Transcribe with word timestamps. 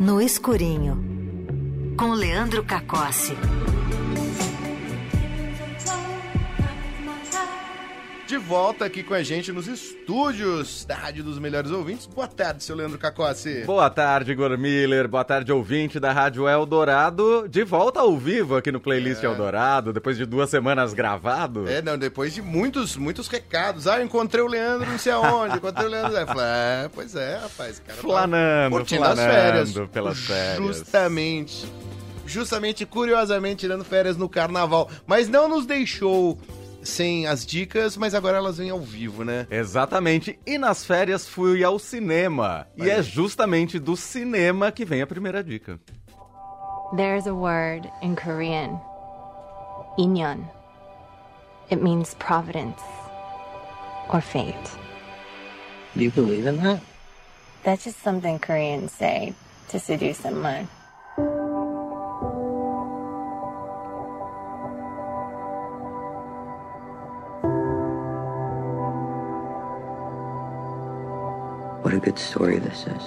No 0.00 0.18
Escurinho, 0.18 0.96
com 1.94 2.14
Leandro 2.14 2.64
Cacossi. 2.64 3.36
De 8.30 8.38
volta 8.38 8.84
aqui 8.84 9.02
com 9.02 9.12
a 9.12 9.24
gente 9.24 9.50
nos 9.50 9.66
estúdios 9.66 10.84
da 10.84 10.94
Rádio 10.94 11.24
dos 11.24 11.36
Melhores 11.40 11.72
Ouvintes. 11.72 12.06
Boa 12.06 12.28
tarde, 12.28 12.62
seu 12.62 12.76
Leandro 12.76 12.96
Cacossi. 12.96 13.64
Boa 13.64 13.90
tarde, 13.90 14.30
Igor 14.30 14.56
Miller. 14.56 15.08
Boa 15.08 15.24
tarde, 15.24 15.50
ouvinte 15.50 15.98
da 15.98 16.12
Rádio 16.12 16.48
Eldorado. 16.48 17.48
De 17.48 17.64
volta 17.64 17.98
ao 17.98 18.16
vivo 18.16 18.54
aqui 18.54 18.70
no 18.70 18.78
Playlist 18.78 19.24
é. 19.24 19.26
Eldorado, 19.26 19.92
depois 19.92 20.16
de 20.16 20.24
duas 20.24 20.48
semanas 20.48 20.94
gravado. 20.94 21.68
É, 21.68 21.82
não, 21.82 21.98
depois 21.98 22.32
de 22.32 22.40
muitos, 22.40 22.94
muitos 22.96 23.26
recados. 23.26 23.88
Ah, 23.88 24.00
encontrei 24.00 24.44
o 24.44 24.46
Leandro 24.46 24.88
não 24.88 24.96
sei 24.96 25.10
aonde, 25.10 25.56
encontrei 25.56 25.88
o 25.88 25.90
Leandro. 25.90 26.24
falei, 26.24 26.44
é, 26.44 26.88
pois 26.94 27.16
é, 27.16 27.36
rapaz. 27.36 27.82
Cara 27.84 27.98
flanando, 27.98 28.76
curtindo 28.76 29.06
flanando 29.06 29.28
as 29.28 29.72
férias. 29.72 29.88
pelas 29.88 30.18
férias. 30.20 30.56
Justamente. 30.56 31.66
Justamente, 32.24 32.86
curiosamente, 32.86 33.62
tirando 33.62 33.82
férias 33.82 34.16
no 34.16 34.28
carnaval. 34.28 34.88
Mas 35.04 35.28
não 35.28 35.48
nos 35.48 35.66
deixou 35.66 36.38
sem 36.82 37.26
as 37.26 37.44
dicas, 37.44 37.96
mas 37.96 38.14
agora 38.14 38.38
elas 38.38 38.58
vêm 38.58 38.70
ao 38.70 38.80
vivo, 38.80 39.24
né? 39.24 39.46
Exatamente. 39.50 40.38
E 40.46 40.58
nas 40.58 40.84
férias 40.84 41.28
fui 41.28 41.62
ao 41.64 41.78
cinema. 41.78 42.66
Vai 42.76 42.88
e 42.88 42.90
é 42.90 43.02
justamente 43.02 43.78
do 43.78 43.96
cinema 43.96 44.72
que 44.72 44.84
vem 44.84 45.02
a 45.02 45.06
primeira 45.06 45.42
dica. 45.42 45.78
There's 46.96 47.26
a 47.26 47.34
word 47.34 47.88
in 48.02 48.16
Korean. 48.16 48.80
Inyeon. 49.98 50.44
It 51.70 51.82
means 51.82 52.14
providence 52.14 52.82
or 54.08 54.20
fate. 54.20 54.54
Do 55.94 56.02
you 56.02 56.10
believe 56.10 56.46
in 56.46 56.56
that? 56.62 56.80
That's 57.62 57.84
just 57.84 58.02
something 58.02 58.38
Koreans 58.38 58.92
say 58.92 59.34
to 59.68 59.78
seduce 59.78 60.18
someone. 60.18 60.68
What 71.82 71.94
a 71.94 71.98
good 71.98 72.18
story 72.18 72.58
this 72.58 72.86
is. 72.86 73.02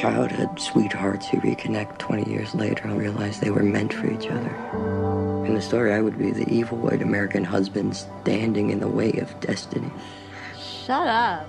Childhood 0.00 0.58
sweethearts 0.58 1.28
who 1.28 1.38
reconnect 1.40 1.98
20 1.98 2.30
years 2.30 2.54
later 2.54 2.84
and 2.84 2.98
realize 2.98 3.40
they 3.40 3.50
were 3.50 3.62
meant 3.62 3.92
for 3.92 4.10
each 4.10 4.26
other. 4.28 4.54
In 5.44 5.54
the 5.54 5.60
story, 5.60 5.92
I 5.92 6.00
would 6.00 6.18
be 6.18 6.30
the 6.30 6.48
evil 6.48 6.78
white 6.78 7.02
American 7.02 7.44
husband 7.44 7.94
standing 7.94 8.70
in 8.70 8.80
the 8.80 8.88
way 8.88 9.12
of 9.18 9.38
destiny. 9.40 9.90
Shut 10.58 11.06
up. 11.06 11.46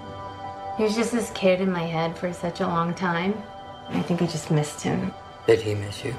He 0.75 0.83
was 0.83 0.95
just 0.95 1.13
this 1.13 1.31
kid 1.31 1.61
in 1.61 1.71
my 1.71 1.83
head 1.83 2.17
for 2.17 2.33
such 2.33 2.59
a 2.59 2.67
long 2.67 2.93
time. 2.93 3.41
I 3.89 4.01
think 4.01 4.21
I 4.21 4.27
just 4.27 4.51
missed 4.51 4.81
him. 4.81 5.13
Did 5.47 5.61
he 5.61 5.73
miss 5.73 6.03
you? 6.03 6.13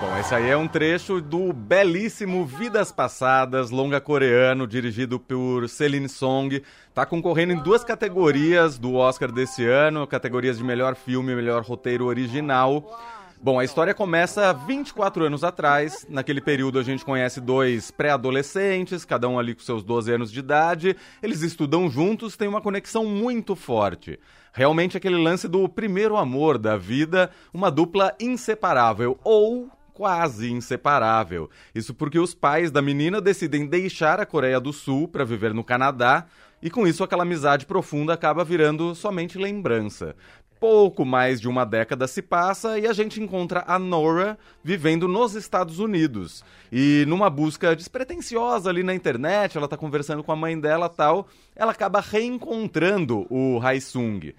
Bom, 0.00 0.16
esse 0.16 0.34
aí 0.34 0.48
é 0.48 0.56
um 0.56 0.66
trecho 0.66 1.20
do 1.20 1.52
belíssimo 1.52 2.46
Vidas 2.46 2.90
Passadas, 2.90 3.70
longa 3.70 4.00
coreano, 4.00 4.66
dirigido 4.66 5.20
por 5.20 5.68
Celine 5.68 6.08
Song. 6.08 6.62
Tá 6.94 7.04
concorrendo 7.04 7.52
em 7.52 7.58
duas 7.58 7.84
categorias 7.84 8.78
do 8.78 8.94
Oscar 8.94 9.30
desse 9.30 9.66
ano, 9.66 10.06
categorias 10.06 10.56
de 10.56 10.64
melhor 10.64 10.94
filme 10.94 11.32
e 11.32 11.36
melhor 11.36 11.62
roteiro 11.62 12.06
original. 12.06 12.98
Bom, 13.42 13.58
a 13.58 13.64
história 13.64 13.92
começa 13.92 14.54
24 14.54 15.24
anos 15.24 15.44
atrás. 15.44 16.06
Naquele 16.08 16.40
período 16.40 16.78
a 16.78 16.82
gente 16.82 17.04
conhece 17.04 17.38
dois 17.38 17.90
pré-adolescentes, 17.90 19.04
cada 19.04 19.28
um 19.28 19.38
ali 19.38 19.54
com 19.54 19.60
seus 19.60 19.84
12 19.84 20.12
anos 20.12 20.32
de 20.32 20.38
idade. 20.38 20.96
Eles 21.22 21.42
estudam 21.42 21.90
juntos, 21.90 22.38
têm 22.38 22.48
uma 22.48 22.62
conexão 22.62 23.04
muito 23.04 23.54
forte. 23.54 24.18
Realmente 24.52 24.96
aquele 24.96 25.16
lance 25.16 25.46
do 25.46 25.68
primeiro 25.68 26.16
amor 26.16 26.56
da 26.56 26.78
vida, 26.78 27.30
uma 27.52 27.70
dupla 27.70 28.14
inseparável 28.18 29.18
ou 29.22 29.70
quase 29.92 30.50
inseparável. 30.50 31.50
Isso 31.74 31.92
porque 31.92 32.18
os 32.18 32.34
pais 32.34 32.70
da 32.70 32.80
menina 32.80 33.20
decidem 33.20 33.66
deixar 33.66 34.20
a 34.20 34.26
Coreia 34.26 34.60
do 34.60 34.72
Sul 34.72 35.08
para 35.08 35.24
viver 35.24 35.52
no 35.52 35.64
Canadá, 35.64 36.26
e 36.62 36.70
com 36.70 36.86
isso 36.86 37.02
aquela 37.02 37.22
amizade 37.22 37.66
profunda 37.66 38.12
acaba 38.12 38.44
virando 38.44 38.94
somente 38.94 39.38
lembrança. 39.38 40.14
Pouco 40.60 41.06
mais 41.06 41.40
de 41.40 41.48
uma 41.48 41.64
década 41.64 42.06
se 42.06 42.20
passa 42.20 42.78
e 42.78 42.86
a 42.86 42.92
gente 42.92 43.18
encontra 43.18 43.64
a 43.66 43.78
Nora 43.78 44.38
vivendo 44.62 45.08
nos 45.08 45.34
Estados 45.34 45.78
Unidos. 45.78 46.44
E 46.70 47.04
numa 47.08 47.30
busca 47.30 47.74
despretensiosa 47.74 48.68
ali 48.68 48.82
na 48.82 48.94
internet, 48.94 49.56
ela 49.56 49.66
tá 49.66 49.78
conversando 49.78 50.22
com 50.22 50.32
a 50.32 50.36
mãe 50.36 50.60
dela 50.60 50.90
tal, 50.90 51.26
ela 51.56 51.72
acaba 51.72 52.00
reencontrando 52.00 53.26
o 53.30 53.58
Haisung. 53.62 54.34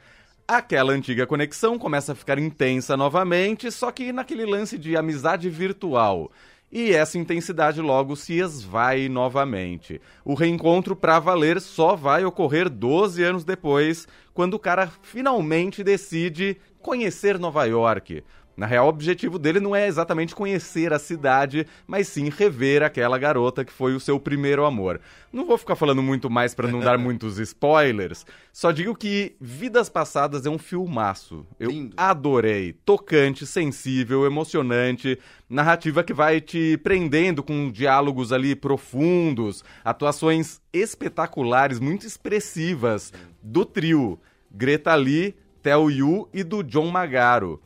Aquela 0.54 0.92
antiga 0.92 1.26
conexão 1.26 1.80
começa 1.80 2.12
a 2.12 2.16
ficar 2.16 2.38
intensa 2.38 2.98
novamente, 2.98 3.72
só 3.72 3.90
que 3.90 4.12
naquele 4.12 4.46
lance 4.46 4.78
de 4.78 4.98
amizade 4.98 5.50
virtual. 5.50 6.30
E 6.70 6.92
essa 6.92 7.18
intensidade 7.18 7.80
logo 7.80 8.18
se 8.18 8.34
esvai 8.38 9.08
novamente. 9.08 10.02
O 10.26 10.34
reencontro 10.34 10.94
para 10.94 11.20
valer 11.20 11.62
só 11.62 11.96
vai 11.96 12.26
ocorrer 12.26 12.70
12 12.70 13.24
anos 13.24 13.46
depois, 13.46 14.10
quando 14.34 14.56
o 14.56 14.60
cara 14.60 14.92
finalmente 15.02 15.86
decide 15.86 16.58
conhecer 16.82 17.40
Nova 17.40 17.64
York. 17.64 18.22
Na 18.62 18.68
real, 18.68 18.86
o 18.86 18.90
objetivo 18.90 19.40
dele 19.40 19.60
não 19.60 19.76
é 19.76 19.88
exatamente 19.88 20.36
conhecer 20.36 20.94
a 20.94 21.00
cidade, 21.00 21.66
mas 21.88 22.08
sim 22.08 22.30
rever 22.30 22.84
aquela 22.84 23.18
garota 23.18 23.66
que 23.66 23.74
foi 23.74 23.96
o 23.96 24.00
seu 24.00 24.20
primeiro 24.20 24.66
amor. 24.66 25.02
Não 25.34 25.48
vou 25.48 25.58
ficar 25.58 25.76
falando 25.76 26.04
muito 26.04 26.30
mais 26.30 26.54
para 26.54 26.68
não 26.68 26.80
dar 26.80 26.96
muitos 27.02 27.40
spoilers, 27.40 28.24
só 28.54 28.72
digo 28.72 28.96
que 28.96 29.36
Vidas 29.42 29.90
Passadas 29.90 30.46
é 30.46 30.50
um 30.52 30.60
filmaço. 30.60 31.44
Eu 31.60 31.72
Lindo. 31.72 31.96
adorei. 31.98 32.74
Tocante, 32.86 33.48
sensível, 33.48 34.28
emocionante, 34.28 35.18
narrativa 35.50 36.04
que 36.04 36.14
vai 36.14 36.40
te 36.40 36.78
prendendo 36.84 37.42
com 37.42 37.72
diálogos 37.72 38.32
ali 38.32 38.56
profundos, 38.56 39.64
atuações 39.84 40.62
espetaculares, 40.72 41.80
muito 41.80 42.06
expressivas 42.06 43.12
do 43.42 43.66
trio 43.66 44.20
Greta 44.52 44.94
Lee, 44.94 45.34
Theo 45.64 45.90
Yu 45.90 46.30
e 46.32 46.44
do 46.44 46.62
John 46.62 46.92
Magaro. 46.92 47.60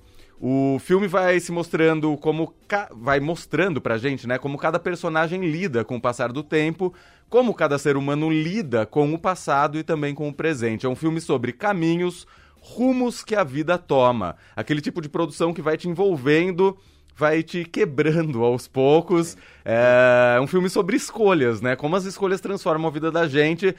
O 0.48 0.78
filme 0.78 1.08
vai 1.08 1.40
se 1.40 1.52
mostrando 1.52 2.16
como 2.18 2.54
vai 2.92 3.20
mostrando 3.20 3.82
pra 3.82 3.98
gente, 3.98 4.28
né, 4.28 4.38
como 4.38 4.60
cada 4.60 4.78
personagem 4.78 5.44
lida 5.44 5.84
com 5.84 5.96
o 5.96 6.00
passar 6.00 6.32
do 6.32 6.44
tempo, 6.44 6.94
como 7.28 7.52
cada 7.52 7.80
ser 7.80 7.98
humano 7.98 8.30
lida 8.30 8.86
com 8.86 9.12
o 9.12 9.18
passado 9.18 9.76
e 9.76 9.82
também 9.84 10.14
com 10.14 10.30
o 10.30 10.34
presente. 10.34 10.86
É 10.86 10.90
um 10.90 10.96
filme 10.96 11.20
sobre 11.20 11.52
caminhos, 11.52 12.28
rumos 12.62 13.24
que 13.24 13.34
a 13.34 13.44
vida 13.44 13.76
toma. 13.80 14.36
Aquele 14.56 14.82
tipo 14.82 15.02
de 15.02 15.10
produção 15.10 15.52
que 15.52 15.64
vai 15.64 15.78
te 15.78 15.90
envolvendo, 15.90 16.78
vai 17.18 17.42
te 17.42 17.66
quebrando 17.66 18.44
aos 18.44 18.68
poucos. 18.68 19.36
É 19.66 20.38
um 20.40 20.46
filme 20.46 20.70
sobre 20.70 20.96
escolhas, 20.96 21.60
né? 21.60 21.76
Como 21.76 21.96
as 21.96 22.06
escolhas 22.06 22.40
transformam 22.40 22.88
a 22.88 22.94
vida 22.94 23.12
da 23.12 23.28
gente. 23.28 23.76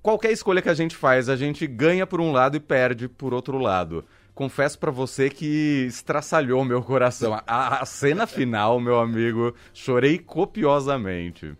Qualquer 0.00 0.30
escolha 0.30 0.62
que 0.62 0.68
a 0.68 0.74
gente 0.74 0.94
faz, 0.94 1.28
a 1.28 1.34
gente 1.34 1.66
ganha 1.66 2.06
por 2.06 2.20
um 2.20 2.30
lado 2.30 2.56
e 2.56 2.60
perde 2.60 3.08
por 3.08 3.34
outro 3.34 3.58
lado 3.58 4.04
confesso 4.34 4.78
para 4.78 4.90
você 4.90 5.30
que 5.30 5.86
estraçalhou 5.86 6.64
meu 6.64 6.82
coração. 6.82 7.40
A, 7.46 7.82
a, 7.82 7.86
cena 7.86 8.26
final, 8.26 8.80
meu 8.80 8.98
amigo, 8.98 9.54
chorei 9.72 10.18
copiosamente. 10.18 11.54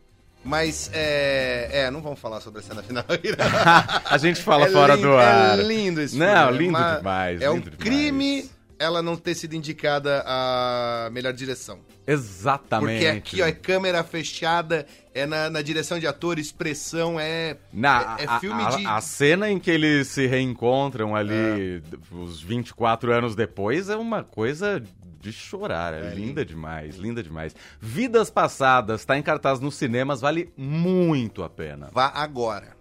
Mas, 0.45 0.91
é, 0.93 1.85
é, 1.85 1.91
não 1.91 2.03
vamos 2.03 2.19
falar 2.19 2.41
sobre 2.41 2.61
a 2.61 2.63
cena 2.63 2.83
final. 2.83 3.05
a 4.05 4.19
gente 4.19 4.43
fala 4.43 4.67
é 4.67 4.71
fora 4.71 4.95
lindo, 4.95 5.09
do 5.09 5.17
ar. 5.17 5.59
É 5.59 5.63
lindo 5.63 6.03
isso. 6.03 6.19
Não, 6.19 6.51
lindo 6.51 6.79
demais. 6.79 7.41
É 7.41 7.47
lindo 7.47 7.57
um 7.57 7.61
demais. 7.61 7.77
crime 7.79 8.51
ela 8.79 9.03
não 9.03 9.17
ter 9.17 9.35
sido 9.35 9.55
indicada 9.55 10.23
a 10.27 11.09
melhor 11.13 11.33
direção. 11.33 11.81
Exatamente. 12.07 12.93
Porque 12.93 13.07
aqui, 13.07 13.43
ó, 13.43 13.47
é 13.47 13.53
câmera 13.53 14.05
fechada, 14.05 14.87
é 15.13 15.27
na, 15.27 15.49
na 15.49 15.63
direção 15.63 15.99
de 15.99 16.07
ator, 16.07 16.39
expressão, 16.39 17.19
é. 17.19 17.57
Na, 17.73 18.17
é, 18.19 18.25
é 18.25 18.41
filme 18.41 18.63
a, 18.63 18.69
de. 18.71 18.87
A 18.87 19.01
cena 19.01 19.51
em 19.51 19.59
que 19.59 19.71
eles 19.71 20.09
se 20.09 20.27
reencontram 20.27 21.15
ali, 21.15 21.83
é. 21.83 22.15
os 22.15 22.41
24 22.41 23.13
anos 23.13 23.35
depois, 23.35 23.89
é 23.89 23.97
uma 23.97 24.23
coisa 24.23 24.83
de 25.25 25.33
chorar. 25.33 25.95
É, 25.95 26.09
é 26.09 26.15
linda 26.15 26.45
demais, 26.45 26.97
linda 26.97 27.23
demais. 27.23 27.57
Vidas 27.81 28.31
Passadas, 28.31 29.01
está 29.01 29.17
em 29.17 29.23
cartaz 29.23 29.59
nos 29.59 29.75
cinemas, 29.75 30.21
vale 30.21 30.53
muito 30.57 31.43
a 31.43 31.49
pena. 31.49 31.89
Vá 31.93 32.13
agora. 32.15 32.77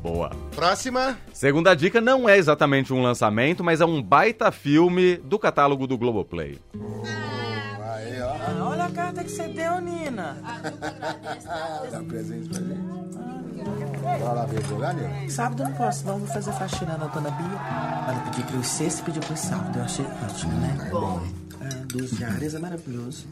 Boa. 0.00 0.30
Próxima. 0.54 1.16
Segunda 1.32 1.74
dica 1.74 2.00
não 2.00 2.28
é 2.28 2.36
exatamente 2.36 2.92
um 2.92 3.02
lançamento, 3.02 3.62
mas 3.62 3.80
é 3.80 3.84
um 3.84 4.02
baita 4.02 4.50
filme 4.50 5.16
do 5.16 5.38
catálogo 5.38 5.86
do 5.86 5.96
Globoplay. 5.96 6.58
Aí, 6.74 8.20
ó. 8.20 8.30
Ah, 8.30 8.68
olha 8.70 8.84
a 8.84 8.90
carta 8.90 9.22
que 9.22 9.30
você 9.30 9.46
deu, 9.48 9.80
Nina. 9.80 10.36
Dá 11.90 11.98
um 12.00 12.04
presente 12.04 12.48
pra 12.48 12.58
gente. 12.58 13.02
Bora 14.02 14.32
lá 14.32 14.44
ver 14.46 14.64
jogar, 14.66 14.94
Nina? 14.94 15.30
Sábado 15.30 15.62
eu 15.62 15.68
não 15.68 15.76
posso, 15.76 16.06
não. 16.06 16.18
Vou 16.18 16.28
fazer 16.28 16.52
faxina 16.52 16.96
na 16.96 17.06
dona 17.06 17.30
Bia. 17.30 17.60
Ela 18.08 18.20
pediu 18.30 18.44
pro 18.46 18.64
sexto 18.64 19.00
e 19.00 19.02
pediu 19.04 19.22
pro 19.22 19.36
sábado. 19.36 19.78
Eu 19.78 19.84
achei 19.84 20.04
ótimo, 20.24 20.52
né? 20.54 20.86
É 20.86 20.90
bom. 20.90 21.22
É, 21.60 21.68
duas 21.86 22.10
diárias 22.10 22.54
é 22.54 22.58
maravilhoso. 22.58 23.28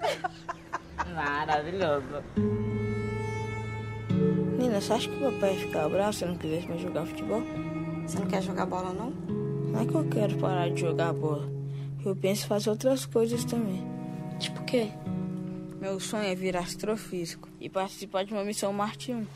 Maravilhoso. 1.14 2.22
Você 4.80 4.94
acha 4.94 5.10
que 5.10 5.16
o 5.22 5.30
papai 5.30 5.52
ia 5.52 5.60
ficar 5.60 5.88
bravo 5.90 6.12
se 6.14 6.24
eu 6.24 6.28
não 6.28 6.36
quisesse 6.38 6.66
mais 6.66 6.80
jogar 6.80 7.04
futebol? 7.04 7.42
Você 8.06 8.18
não 8.18 8.26
quer 8.26 8.42
jogar 8.42 8.64
bola, 8.64 8.94
não? 8.94 9.10
Não 9.10 9.78
é 9.78 9.84
que 9.84 9.94
eu 9.94 10.08
quero 10.08 10.38
parar 10.38 10.70
de 10.70 10.80
jogar 10.80 11.12
bola. 11.12 11.46
eu 12.02 12.16
penso 12.16 12.46
em 12.46 12.48
fazer 12.48 12.70
outras 12.70 13.04
coisas 13.04 13.44
também. 13.44 13.84
Tipo 14.38 14.62
o 14.62 14.64
quê? 14.64 14.88
Meu 15.78 16.00
sonho 16.00 16.24
é 16.24 16.34
virar 16.34 16.60
astrofísico 16.60 17.46
e 17.60 17.68
participar 17.68 18.24
de 18.24 18.32
uma 18.32 18.42
missão 18.42 18.72
Marte 18.72 19.12
1. 19.12 19.26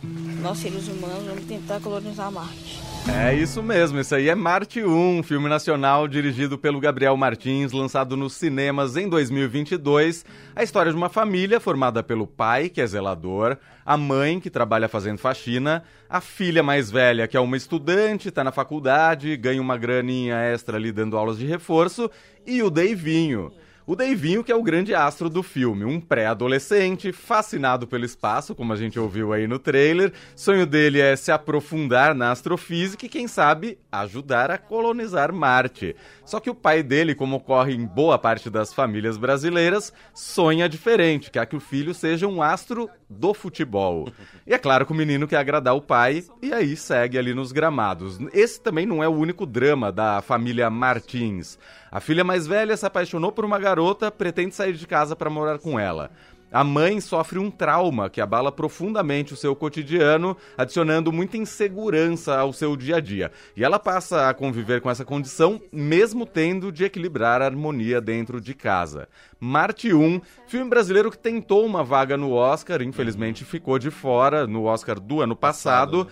Nós, 0.41 0.59
seres 0.59 0.89
humanos, 0.89 1.27
vamos 1.27 1.45
tentar 1.45 1.79
colonizar 1.79 2.33
Marte. 2.33 2.94
É 3.07 3.35
isso 3.35 3.63
mesmo, 3.63 4.01
isso 4.01 4.15
aí 4.15 4.31
é 4.31 4.35
Marte 4.35 4.83
1, 4.83 5.23
filme 5.25 5.47
nacional 5.47 6.09
dirigido 6.09 6.57
pelo 6.57 6.81
Gabriel 6.81 7.15
Martins, 7.17 7.71
lançado 7.71 8.17
nos 8.17 8.33
cinemas 8.33 8.97
em 8.97 9.09
2022. 9.09 10.25
A 10.57 10.63
história 10.63 10.91
de 10.91 10.97
uma 10.97 11.11
família 11.11 11.61
formada 11.61 12.03
pelo 12.03 12.27
pai, 12.27 12.71
que 12.71 12.81
é 12.81 12.87
zelador, 12.87 13.59
a 13.85 13.97
mãe, 13.99 14.41
que 14.41 14.49
trabalha 14.49 14.89
fazendo 14.89 15.19
faxina, 15.19 15.85
a 16.09 16.21
filha 16.21 16.63
mais 16.63 16.91
velha, 16.91 17.29
que 17.29 17.37
é 17.37 17.41
uma 17.41 17.59
estudante, 17.59 18.29
está 18.29 18.43
na 18.43 18.53
faculdade, 18.53 19.37
ganha 19.37 19.61
uma 19.61 19.77
graninha 19.77 20.37
extra 20.37 20.79
ali 20.79 20.91
dando 20.91 21.19
aulas 21.19 21.39
de 21.39 21.47
reforço, 21.47 22.11
e 22.47 22.63
o 22.63 22.71
Deivinho. 22.71 23.53
O 23.87 23.95
Deivinho, 23.95 24.43
que 24.43 24.51
é 24.51 24.57
o 24.57 24.63
grande 24.63 24.95
astro 24.95 25.29
do 25.29 25.43
filme, 25.43 25.85
um 25.85 26.01
pré-adolescente, 26.01 27.13
fascinado 27.13 27.87
pelo 27.87 28.07
espaço, 28.07 28.55
como 28.55 28.73
a 28.73 28.77
gente 28.77 28.99
ouviu 28.99 29.31
aí 29.31 29.47
no 29.47 29.59
trailer. 29.59 30.11
Sonho 30.35 30.65
dele 30.65 31.03
é 31.03 31.15
se 31.17 31.31
aprofundar 31.31 32.15
na 32.15 32.31
astrofísica 32.31 33.05
e, 33.05 33.11
quem 33.11 33.29
sabe, 33.29 33.79
ajudar 33.93 34.51
a 34.51 34.57
colonizar 34.57 35.35
Marte. 35.35 35.95
Só 36.25 36.41
que 36.41 36.49
o 36.49 36.55
pai 36.55 36.83
dele, 36.83 37.15
como 37.15 37.37
ocorre 37.37 37.75
em 37.75 37.85
boa 37.85 38.19
parte 38.19 38.49
das 38.49 38.73
famílias 38.73 39.17
brasileiras, 39.19 39.93
sonha 40.15 40.69
diferente, 40.69 41.31
quer 41.31 41.47
que 41.47 41.57
o 41.57 41.61
filho 41.61 41.93
seja 41.93 42.27
um 42.27 42.43
astro 42.43 42.89
do 43.09 43.35
futebol. 43.35 44.09
E 44.47 44.55
é 44.55 44.59
claro 44.59 44.87
que 44.87 44.93
o 44.93 44.95
menino 44.95 45.29
quer 45.29 45.37
agradar 45.37 45.77
o 45.77 45.83
pai 45.83 46.25
e 46.41 46.53
aí 46.53 46.77
segue 46.77 47.19
ali 47.19 47.35
nos 47.35 47.53
gramados. 47.53 48.19
Esse 48.33 48.61
também 48.61 48.87
não 48.87 49.03
é 49.03 49.09
o 49.09 49.15
único 49.15 49.45
drama 49.45 49.93
da 49.93 50.23
família 50.23 50.71
Martins. 50.71 51.59
A 51.91 52.01
filha 52.01 52.25
mais 52.25 52.47
velha 52.47 52.77
se 52.77 52.87
apaixonou 52.87 53.31
por 53.31 53.45
uma 53.45 53.59
garota, 53.59 54.11
pretende 54.11 54.55
sair 54.55 54.73
de 54.73 54.87
casa 54.87 55.15
para 55.15 55.31
morar 55.31 55.59
com 55.59 55.79
ela. 55.79 56.11
A 56.55 56.63
mãe 56.63 57.01
sofre 57.01 57.37
um 57.37 57.51
trauma 57.51 58.09
que 58.09 58.21
abala 58.21 58.53
profundamente 58.53 59.35
o 59.35 59.37
seu 59.37 59.57
cotidiano, 59.57 60.37
adicionando 60.57 61.11
muita 61.11 61.37
insegurança 61.37 62.39
ao 62.39 62.53
seu 62.53 62.77
dia 62.77 62.99
a 62.99 63.01
dia. 63.01 63.33
E 63.57 63.65
ela 63.65 63.77
passa 63.77 64.29
a 64.29 64.35
conviver 64.35 64.81
com 64.81 64.89
essa 64.89 65.05
condição, 65.05 65.61
mesmo 65.73 66.25
tendo 66.25 66.71
de 66.71 66.85
equilibrar 66.85 67.43
a 67.43 67.47
harmonia 67.47 68.01
dentro 68.01 68.41
de 68.41 68.55
casa. 68.55 69.09
Marte 69.41 69.93
1, 69.93 70.21
filme 70.47 70.71
brasileiro 70.71 71.11
que 71.11 71.19
tentou 71.19 71.67
uma 71.67 71.83
vaga 71.83 72.17
no 72.17 72.31
Oscar, 72.31 72.83
infelizmente 72.83 73.45
ficou 73.45 73.77
de 73.77 73.91
fora 73.91 74.47
no 74.47 74.67
Oscar 74.67 75.01
do 75.01 75.21
ano 75.21 75.35
passado. 75.35 76.07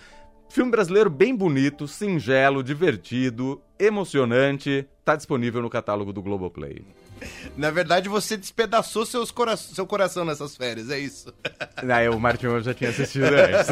Filme 0.48 0.72
brasileiro 0.72 1.08
bem 1.08 1.36
bonito, 1.36 1.86
singelo, 1.86 2.64
divertido, 2.64 3.62
emocionante, 3.78 4.88
tá 5.04 5.14
disponível 5.14 5.62
no 5.62 5.70
catálogo 5.70 6.12
do 6.12 6.20
Globoplay. 6.20 6.84
Na 7.56 7.70
verdade, 7.70 8.08
você 8.08 8.36
despedaçou 8.36 9.04
seus 9.06 9.30
cora 9.30 9.56
seu 9.56 9.86
coração 9.86 10.24
nessas 10.24 10.56
férias, 10.56 10.90
é 10.90 10.98
isso. 10.98 11.32
Aí 11.76 12.08
o 12.08 12.18
Martinho 12.18 12.60
já 12.62 12.72
tinha 12.74 12.90
assistido 12.90 13.24
antes. 13.34 13.68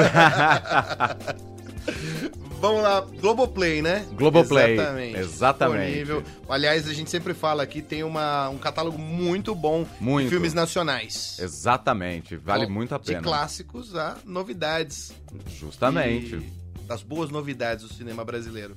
Vamos 2.61 2.83
lá, 2.83 3.01
Globoplay, 3.01 3.81
né? 3.81 4.07
Globoplay, 4.13 4.75
Exatamente. 4.75 5.17
exatamente. 5.19 5.99
Disponível. 5.99 6.25
Aliás, 6.49 6.87
a 6.87 6.93
gente 6.93 7.09
sempre 7.09 7.33
fala 7.33 7.63
aqui, 7.63 7.81
tem 7.81 8.05
uma, 8.05 8.51
um 8.51 8.59
catálogo 8.59 8.99
muito 8.99 9.55
bom 9.55 9.87
Muito. 9.99 10.25
de 10.25 10.31
filmes 10.31 10.53
nacionais. 10.53 11.39
Exatamente, 11.39 12.37
vale 12.37 12.67
muito 12.67 12.95
a 12.95 12.99
pena. 12.99 13.19
De 13.19 13.25
clássicos 13.25 13.97
a 13.97 14.19
novidades. 14.27 15.11
Justamente. 15.59 16.35
E 16.37 16.61
das 16.87 17.03
boas 17.03 17.31
novidades 17.31 17.89
do 17.89 17.95
cinema 17.95 18.25
brasileiro. 18.25 18.77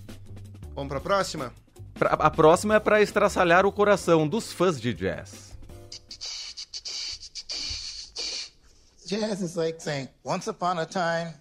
Vamos 0.73 0.87
pra 0.87 1.01
próxima? 1.01 1.51
Pra- 1.93 2.13
A 2.19 2.29
próxima 2.29 2.75
é 2.75 2.79
pra 2.79 3.01
estraçalhar 3.01 3.65
o 3.65 3.71
coração 3.71 4.27
dos 4.27 4.51
fãs 4.51 4.79
de 4.79 4.93
jazz. 4.93 5.53
Jazz 9.05 9.41
is 9.41 9.55
like 9.55 9.81
saying 9.81 10.07
once 10.23 10.47
upon 10.49 10.79
a 10.79 10.85
time 10.85 11.33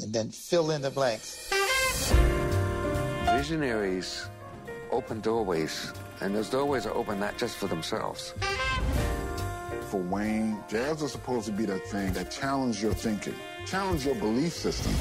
and 0.00 0.12
then 0.12 0.30
fill 0.30 0.70
in 0.70 0.80
the 0.82 0.90
blanks. 0.90 1.48
Visionaries 3.36 4.28
open 4.92 5.20
doorways, 5.20 5.92
and 6.20 6.34
those 6.34 6.48
doorways 6.50 6.86
are 6.86 6.94
open 6.96 7.18
not 7.18 7.36
just 7.38 7.56
for 7.56 7.66
themselves. 7.68 8.32
For 9.90 10.00
Wayne, 10.00 10.62
jazz 10.68 11.02
is 11.02 11.12
supposed 11.12 11.46
to 11.46 11.52
be 11.52 11.64
that 11.66 11.84
thing 11.88 12.12
that 12.12 12.30
challenges 12.30 12.82
your 12.82 12.94
thinking, 12.94 13.34
challenge 13.66 14.04
your 14.06 14.14
belief 14.16 14.52
system. 14.52 14.92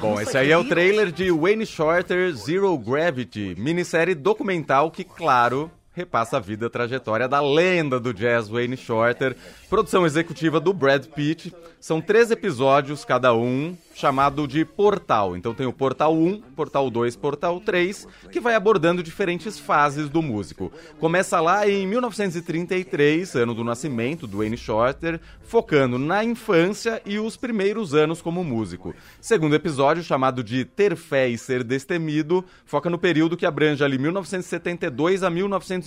Bom, 0.00 0.20
esse 0.20 0.36
aí 0.36 0.50
é 0.50 0.58
o 0.58 0.64
trailer 0.64 1.12
de 1.12 1.30
Wayne 1.30 1.64
Shorter 1.64 2.32
Zero 2.32 2.76
Gravity, 2.76 3.54
minissérie 3.56 4.14
documental 4.14 4.90
que, 4.90 5.04
claro, 5.04 5.70
repassa 5.92 6.38
a 6.38 6.40
vida 6.40 6.64
e 6.64 6.68
a 6.68 6.70
trajetória 6.70 7.28
da 7.28 7.40
lenda 7.40 8.00
do 8.00 8.14
jazz 8.14 8.48
Wayne 8.48 8.76
Shorter. 8.76 9.36
Produção 9.68 10.06
executiva 10.06 10.58
do 10.58 10.72
Brad 10.72 11.06
Pitt. 11.06 11.54
São 11.78 12.00
três 12.00 12.30
episódios 12.30 13.04
cada 13.04 13.34
um, 13.34 13.76
chamado 13.94 14.46
de 14.46 14.64
Portal. 14.64 15.36
Então 15.36 15.54
tem 15.54 15.66
o 15.66 15.72
Portal 15.72 16.14
1, 16.14 16.40
Portal 16.56 16.90
2, 16.90 17.16
Portal 17.16 17.60
3, 17.60 18.08
que 18.30 18.40
vai 18.40 18.54
abordando 18.54 19.02
diferentes 19.02 19.58
fases 19.58 20.08
do 20.08 20.22
músico. 20.22 20.72
Começa 20.98 21.40
lá 21.40 21.68
em 21.68 21.86
1933, 21.86 23.36
ano 23.36 23.54
do 23.54 23.64
nascimento 23.64 24.26
do 24.26 24.38
Wayne 24.38 24.56
Shorter, 24.56 25.20
focando 25.42 25.98
na 25.98 26.24
infância 26.24 27.02
e 27.04 27.18
os 27.18 27.36
primeiros 27.36 27.94
anos 27.94 28.22
como 28.22 28.42
músico. 28.42 28.94
Segundo 29.20 29.54
episódio, 29.54 30.02
chamado 30.02 30.42
de 30.42 30.64
Ter 30.64 30.96
Fé 30.96 31.28
e 31.28 31.36
Ser 31.36 31.62
Destemido, 31.62 32.44
foca 32.64 32.88
no 32.88 32.98
período 32.98 33.36
que 33.36 33.44
abrange 33.44 33.84
ali 33.84 33.98
1972 33.98 35.22
a 35.22 35.30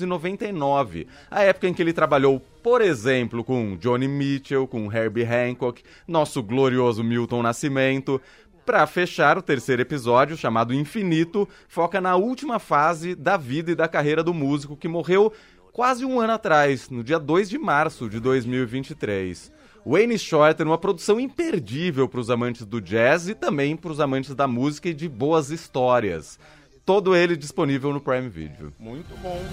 1999, 0.04 1.08
a 1.30 1.44
época 1.44 1.68
em 1.68 1.74
que 1.74 1.82
ele 1.82 1.94
trabalhou, 1.94 2.40
por 2.62 2.82
exemplo, 2.82 3.44
com 3.44 3.78
Johnny 3.78 4.08
Mitchell, 4.08 4.68
com 4.68 4.92
Herbie 4.92 5.24
Hancock, 5.24 5.82
nosso 6.08 6.44
glorioso 6.44 7.04
Milton 7.04 7.42
Nascimento. 7.42 8.22
Para 8.66 8.86
fechar, 8.88 9.38
o 9.38 9.42
terceiro 9.42 9.82
episódio, 9.82 10.36
chamado 10.36 10.74
Infinito, 10.74 11.48
foca 11.68 12.02
na 12.02 12.16
última 12.16 12.58
fase 12.58 13.14
da 13.14 13.38
vida 13.38 13.72
e 13.72 13.76
da 13.76 13.88
carreira 13.88 14.24
do 14.24 14.34
músico 14.34 14.76
que 14.76 14.88
morreu 14.88 15.32
quase 15.72 16.06
um 16.06 16.20
ano 16.20 16.34
atrás, 16.34 16.90
no 16.90 17.04
dia 17.04 17.20
2 17.20 17.50
de 17.50 17.58
março 17.58 18.10
de 18.10 18.20
2023. 18.20 19.52
Wayne 19.86 20.18
Shorter, 20.18 20.66
uma 20.66 20.80
produção 20.80 21.20
imperdível 21.20 22.10
para 22.10 22.20
os 22.20 22.32
amantes 22.32 22.66
do 22.66 22.82
jazz 22.82 23.28
e 23.28 23.36
também 23.36 23.76
para 23.76 23.92
os 23.92 24.00
amantes 24.00 24.34
da 24.34 24.48
música 24.48 24.90
e 24.90 24.94
de 24.96 25.08
boas 25.08 25.52
histórias. 25.52 26.40
Todo 26.86 27.16
ele 27.16 27.36
disponível 27.36 27.92
no 27.92 28.00
Prime 28.00 28.30
Video. 28.30 28.72
Muito 28.80 29.16
bom. 29.18 29.44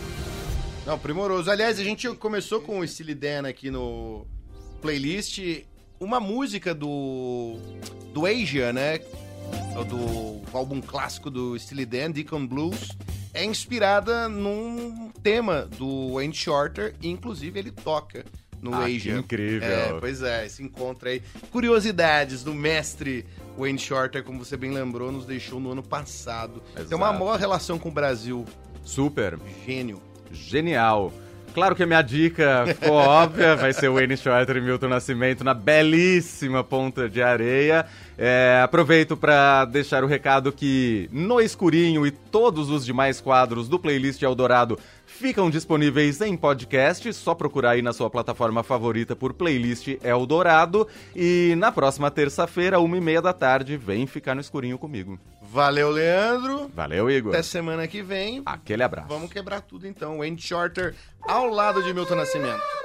Não, 0.84 0.98
primoroso. 0.98 1.50
Aliás, 1.50 1.78
a 1.78 1.84
gente 1.84 2.08
começou 2.16 2.60
com 2.60 2.80
o 2.80 2.86
Steely 2.86 3.14
Dan 3.14 3.48
aqui 3.48 3.70
no 3.70 4.26
playlist. 4.82 5.38
Uma 5.98 6.20
música 6.20 6.74
do. 6.74 7.56
do 8.12 8.26
Asia, 8.26 8.72
né? 8.72 8.98
Do 9.88 10.42
álbum 10.56 10.80
clássico 10.80 11.30
do 11.30 11.58
Steely 11.58 11.86
Dan, 11.86 12.10
Deacon 12.10 12.46
Blues. 12.46 12.90
É 13.32 13.44
inspirada 13.44 14.28
num 14.28 15.10
tema 15.22 15.62
do 15.78 16.14
Wayne 16.14 16.34
Shorter. 16.34 16.94
E, 17.00 17.08
inclusive, 17.08 17.58
ele 17.58 17.70
toca 17.70 18.26
no 18.60 18.74
Ah, 18.74 18.84
que 18.84 18.96
Asia. 18.96 19.16
incrível. 19.16 19.68
É, 19.68 19.98
pois 19.98 20.20
é, 20.20 20.44
esse 20.44 20.62
encontro 20.62 21.08
aí. 21.08 21.22
Curiosidades 21.50 22.42
do 22.44 22.52
mestre 22.52 23.24
Wayne 23.58 23.78
Shorter, 23.78 24.22
como 24.24 24.44
você 24.44 24.56
bem 24.56 24.72
lembrou, 24.72 25.12
nos 25.12 25.26
deixou 25.26 25.60
no 25.60 25.72
ano 25.72 25.82
passado. 25.82 26.62
Tem 26.74 26.84
uma 26.96 27.08
Exato. 27.08 27.18
maior 27.18 27.38
relação 27.38 27.78
com 27.78 27.88
o 27.88 27.92
Brasil. 27.92 28.44
Super. 28.84 29.38
Gênio. 29.66 30.00
Genial. 30.30 31.12
Claro 31.52 31.74
que 31.74 31.82
a 31.82 31.86
minha 31.86 32.02
dica 32.02 32.64
ficou 32.66 32.96
óbvia, 32.96 33.54
vai 33.56 33.72
ser 33.72 33.90
Wayne 33.90 34.16
Shorter 34.16 34.56
e 34.56 34.60
Milton 34.60 34.88
Nascimento 34.88 35.44
na 35.44 35.54
belíssima 35.54 36.64
Ponta 36.64 37.08
de 37.08 37.22
Areia. 37.22 37.86
É, 38.16 38.60
aproveito 38.62 39.16
para 39.16 39.64
deixar 39.64 40.04
o 40.04 40.06
recado 40.06 40.52
que 40.52 41.08
No 41.12 41.40
Escurinho 41.40 42.06
e 42.06 42.10
todos 42.10 42.70
os 42.70 42.84
demais 42.84 43.20
quadros 43.20 43.68
do 43.68 43.78
playlist 43.78 44.22
Eldorado 44.22 44.78
ficam 45.06 45.50
disponíveis 45.50 46.20
em 46.20 46.36
podcast, 46.36 47.12
só 47.12 47.34
procurar 47.34 47.70
aí 47.70 47.82
na 47.82 47.92
sua 47.92 48.10
plataforma 48.10 48.62
favorita 48.62 49.14
por 49.14 49.32
playlist 49.32 49.88
Eldorado. 50.02 50.88
E 51.14 51.54
na 51.58 51.70
próxima 51.70 52.10
terça-feira, 52.10 52.80
uma 52.80 52.96
e 52.96 53.00
meia 53.00 53.22
da 53.22 53.32
tarde, 53.32 53.76
vem 53.76 54.06
ficar 54.06 54.34
no 54.34 54.40
escurinho 54.40 54.78
comigo. 54.78 55.18
Valeu, 55.52 55.90
Leandro. 55.90 56.70
Valeu, 56.74 57.10
Igor. 57.10 57.34
Até 57.34 57.42
semana 57.42 57.86
que 57.86 58.02
vem. 58.02 58.40
Aquele 58.46 58.82
abraço. 58.82 59.08
Vamos 59.08 59.30
quebrar 59.30 59.60
tudo 59.60 59.86
então. 59.86 60.18
Wayne 60.18 60.40
Shorter 60.40 60.94
ao 61.20 61.46
lado 61.46 61.82
de 61.82 61.92
Milton 61.92 62.14
Nascimento. 62.14 62.81